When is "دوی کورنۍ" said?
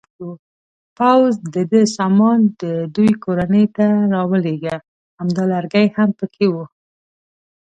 2.95-3.65